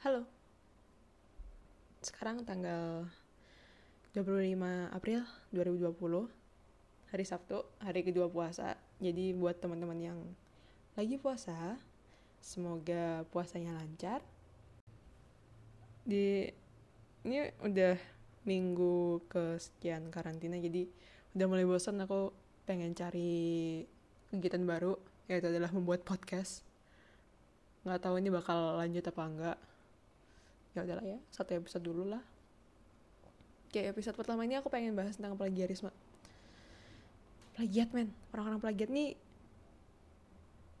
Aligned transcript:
Halo. 0.00 0.24
Sekarang 2.00 2.40
tanggal 2.48 3.04
25 4.16 4.56
April 4.96 5.28
2020. 5.52 7.12
Hari 7.12 7.24
Sabtu, 7.28 7.68
hari 7.84 8.00
kedua 8.00 8.32
puasa. 8.32 8.80
Jadi 8.96 9.36
buat 9.36 9.60
teman-teman 9.60 10.00
yang 10.00 10.16
lagi 10.96 11.20
puasa, 11.20 11.76
semoga 12.40 13.28
puasanya 13.28 13.76
lancar. 13.76 14.24
Di 16.08 16.48
ini 17.28 17.52
udah 17.60 18.00
minggu 18.48 19.20
kesekian 19.28 20.08
karantina 20.08 20.56
jadi 20.56 20.88
udah 21.36 21.44
mulai 21.44 21.68
bosan 21.68 22.00
aku 22.00 22.32
pengen 22.64 22.96
cari 22.96 23.84
kegiatan 24.32 24.64
baru 24.64 24.96
yaitu 25.28 25.52
adalah 25.52 25.68
membuat 25.76 26.08
podcast 26.08 26.64
nggak 27.84 28.00
tahu 28.00 28.16
ini 28.16 28.32
bakal 28.32 28.80
lanjut 28.80 29.04
apa 29.04 29.22
enggak 29.28 29.58
ya 30.80 30.84
udahlah 30.88 31.06
ya 31.06 31.18
satu 31.28 31.52
episode 31.52 31.84
dulu 31.84 32.08
lah. 32.08 32.22
Kayak 33.70 33.94
episode 33.94 34.16
pertama 34.16 34.42
ini 34.48 34.58
aku 34.58 34.72
pengen 34.72 34.96
bahas 34.96 35.14
tentang 35.20 35.36
plagiarisme. 35.36 35.92
Plagiat 37.54 37.92
men. 37.92 38.10
Orang-orang 38.32 38.58
plagiat 38.58 38.90
nih 38.90 39.14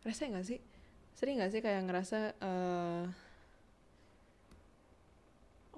rasa 0.02 0.26
nggak 0.26 0.46
sih? 0.48 0.58
Sering 1.14 1.38
nggak 1.38 1.52
sih 1.52 1.60
kayak 1.60 1.84
ngerasa 1.84 2.18
uh, 2.40 3.04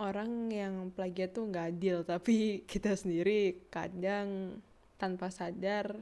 orang 0.01 0.48
yang 0.48 0.75
plagiat 0.95 1.34
tuh 1.37 1.51
nggak 1.51 1.67
adil 1.77 2.07
tapi 2.07 2.37
kita 2.70 2.95
sendiri 2.95 3.67
kadang 3.69 4.62
tanpa 4.97 5.29
sadar 5.34 5.98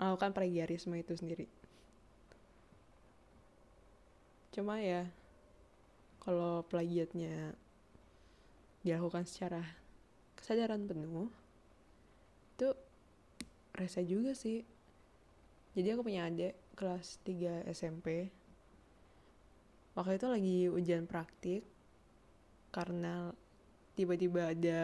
melakukan 0.00 0.32
plagiarisme 0.32 0.96
itu 0.96 1.12
sendiri. 1.12 1.46
Cuma 4.50 4.80
ya 4.80 5.06
kalau 6.20 6.62
plagiatnya 6.68 7.56
dilakukan 8.84 9.24
secara 9.24 9.64
kesadaran 10.36 10.84
penuh 10.84 11.28
itu 12.56 12.70
rese 13.76 14.04
juga 14.04 14.36
sih 14.36 14.64
jadi 15.76 15.96
aku 15.96 16.06
punya 16.06 16.28
adik 16.28 16.56
kelas 16.76 17.20
3 17.24 17.68
SMP 17.72 18.28
waktu 19.96 20.16
itu 20.16 20.26
lagi 20.28 20.58
ujian 20.68 21.04
praktik 21.04 21.64
karena 22.70 23.34
tiba-tiba 23.98 24.54
ada 24.54 24.82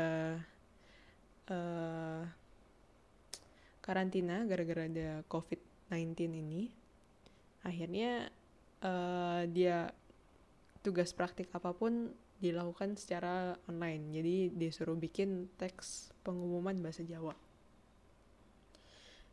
uh, 1.51 2.23
karantina 3.81 4.43
gara-gara 4.51 4.91
ada 4.91 5.23
COVID-19 5.31 6.35
ini. 6.35 6.63
Akhirnya 7.63 8.27
uh, 8.83 9.47
dia 9.47 9.95
tugas 10.87 11.11
praktik 11.11 11.51
apa 11.51 11.75
pun 11.75 12.15
dilakukan 12.39 12.95
secara 12.95 13.59
online. 13.67 14.15
Jadi 14.15 14.37
disuruh 14.55 14.95
bikin 14.95 15.51
teks 15.59 16.15
pengumuman 16.23 16.79
bahasa 16.79 17.03
Jawa. 17.03 17.35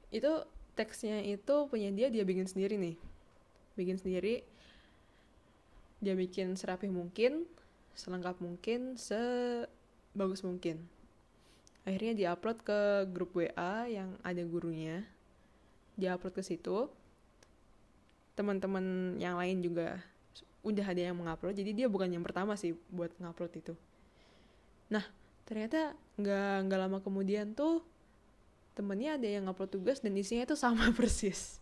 Itu 0.09 0.49
teksnya 0.73 1.21
itu 1.21 1.69
punya 1.69 1.93
dia 1.93 2.09
dia 2.09 2.25
bikin 2.25 2.49
sendiri 2.49 2.81
nih. 2.81 2.97
Bikin 3.77 4.01
sendiri. 4.01 4.41
Dia 6.01 6.17
bikin 6.17 6.57
serapi 6.57 6.89
mungkin, 6.89 7.45
selengkap 7.93 8.41
mungkin, 8.41 8.97
sebagus 8.97 10.41
mungkin. 10.41 10.83
Akhirnya 11.85 12.17
diupload 12.17 12.57
ke 12.65 12.79
grup 13.13 13.37
WA 13.37 13.87
yang 13.87 14.17
ada 14.25 14.41
gurunya. 14.41 15.05
Diupload 16.01 16.33
ke 16.33 16.43
situ. 16.43 16.89
Teman-teman 18.33 19.15
yang 19.21 19.37
lain 19.37 19.61
juga 19.61 20.01
udah 20.63 20.85
ada 20.87 21.11
yang 21.11 21.19
mengupload, 21.19 21.59
jadi 21.59 21.71
dia 21.75 21.87
bukan 21.91 22.07
yang 22.07 22.23
pertama 22.23 22.55
sih 22.55 22.73
buat 22.87 23.11
ngupload 23.19 23.51
itu. 23.59 23.73
Nah, 24.87 25.03
ternyata 25.43 25.91
nggak 26.15 26.55
nggak 26.71 26.79
lama 26.79 26.97
kemudian 27.03 27.51
tuh 27.51 27.83
temennya 28.73 29.19
ada 29.19 29.27
yang 29.27 29.45
ngupload 29.45 29.69
tugas 29.69 29.99
dan 29.99 30.15
isinya 30.15 30.47
itu 30.47 30.55
sama 30.55 30.89
persis. 30.97 31.59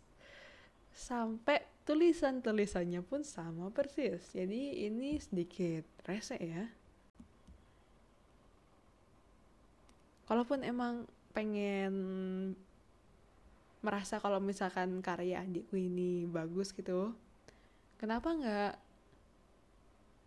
Sampai 0.93 1.65
tulisan-tulisannya 1.83 3.01
pun 3.01 3.25
sama 3.25 3.73
persis. 3.73 4.21
Jadi 4.31 4.85
ini 4.85 5.17
sedikit 5.17 5.83
rese 6.05 6.37
ya. 6.37 6.69
Kalaupun 10.29 10.63
emang 10.63 11.09
pengen 11.35 11.93
merasa 13.81 14.21
kalau 14.21 14.37
misalkan 14.37 15.01
karya 15.01 15.41
adikku 15.41 15.73
ini 15.73 16.29
bagus 16.29 16.69
gitu, 16.71 17.11
kenapa 17.97 18.29
nggak 18.29 18.73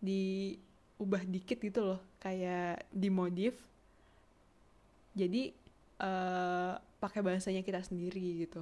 diubah 0.05 1.25
dikit 1.25 1.59
gitu 1.59 1.81
loh, 1.81 2.01
kayak 2.21 2.85
dimodif. 2.93 3.57
Jadi 5.17 5.57
uh, 6.05 6.77
pakai 7.01 7.25
bahasanya 7.25 7.65
kita 7.65 7.81
sendiri 7.81 8.45
gitu. 8.45 8.61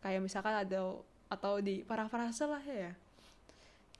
Kayak 0.00 0.22
misalkan 0.22 0.54
ada 0.54 1.02
atau 1.26 1.58
di 1.58 1.82
parafrase 1.82 2.46
lah 2.46 2.62
ya. 2.62 2.94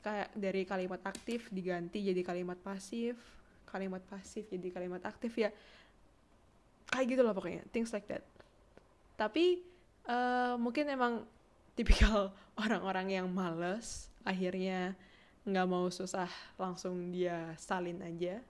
Kayak 0.06 0.28
dari 0.38 0.62
kalimat 0.62 1.02
aktif 1.02 1.50
diganti 1.50 1.98
jadi 1.98 2.22
kalimat 2.22 2.56
pasif 2.62 3.18
kalimat 3.66 4.00
pasif 4.08 4.46
jadi 4.48 4.72
kalimat 4.72 5.02
aktif 5.04 5.34
ya. 5.36 5.50
Kayak 6.88 7.06
gitu 7.12 7.20
loh 7.26 7.34
pokoknya 7.34 7.66
things 7.74 7.90
like 7.90 8.06
that. 8.06 8.22
Tapi 9.18 9.60
uh, 10.06 10.54
mungkin 10.56 10.86
emang 10.88 11.26
tipikal 11.74 12.32
orang-orang 12.64 13.20
yang 13.20 13.26
males 13.28 14.08
akhirnya 14.24 14.94
nggak 15.46 15.68
mau 15.70 15.86
susah 15.88 16.26
langsung 16.58 17.14
dia 17.14 17.54
salin 17.56 18.02
aja. 18.02 18.42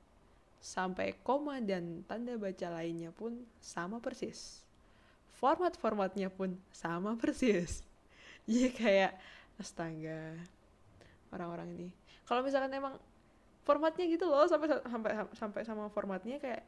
Sampai 0.57 1.15
koma 1.21 1.61
dan 1.61 2.03
tanda 2.09 2.35
baca 2.41 2.67
lainnya 2.81 3.13
pun 3.13 3.45
sama 3.61 4.01
persis. 4.01 4.65
Format-formatnya 5.37 6.33
pun 6.33 6.57
sama 6.73 7.15
persis. 7.15 7.85
Jadi 8.49 8.73
kayak 8.73 9.13
astaga 9.61 10.35
orang-orang 11.31 11.69
ini. 11.77 11.89
Kalau 12.25 12.41
misalkan 12.41 12.73
emang 12.73 12.97
formatnya 13.63 14.09
gitu 14.09 14.27
loh 14.27 14.49
sampai 14.49 14.81
sampai 14.81 15.11
sampai 15.37 15.61
sama 15.63 15.93
formatnya 15.93 16.41
kayak 16.41 16.65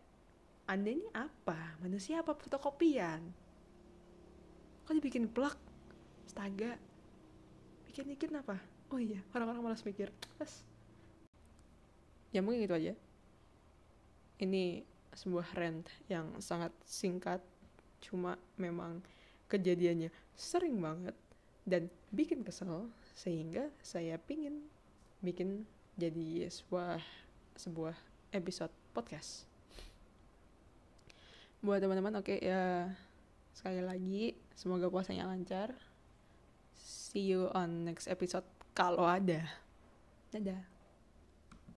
anda 0.69 0.93
ini 0.93 1.09
apa? 1.17 1.81
Manusia 1.81 2.21
apa 2.21 2.37
fotokopian? 2.37 3.25
Kok 4.85 4.95
dibikin 4.95 5.27
plak? 5.27 5.57
Astaga 6.29 6.77
bikin 7.89 8.15
dikit 8.15 8.31
apa 8.37 8.78
oh 8.93 9.01
iya 9.01 9.21
orang-orang 9.37 9.73
malas 9.73 9.85
mikir. 9.85 10.13
Terus. 10.37 10.65
ya 12.29 12.45
mungkin 12.45 12.65
gitu 12.69 12.77
aja. 12.77 12.93
Ini 14.39 14.85
sebuah 15.17 15.57
rant 15.57 15.89
yang 16.07 16.37
sangat 16.39 16.71
singkat 16.85 17.41
cuma 17.99 18.39
memang 18.61 19.03
kejadiannya 19.49 20.13
sering 20.39 20.79
banget 20.79 21.17
dan 21.67 21.91
bikin 22.15 22.47
kesel 22.47 22.87
sehingga 23.19 23.73
saya 23.83 24.15
pingin 24.21 24.71
bikin 25.19 25.67
jadi 25.99 26.47
sebuah 26.47 27.03
sebuah 27.59 27.97
episode 28.31 28.71
podcast. 28.95 29.49
Buat 31.59 31.83
teman-teman 31.83 32.23
oke 32.23 32.31
okay, 32.31 32.39
ya 32.39 32.95
sekali 33.51 33.83
lagi 33.83 34.25
semoga 34.55 34.87
puasanya 34.87 35.27
lancar. 35.27 35.75
See 36.79 37.35
you 37.35 37.51
on 37.51 37.89
next 37.89 38.07
episode 38.07 38.47
kalau 38.79 39.03
ada. 39.03 39.43
Dadah 40.31 40.78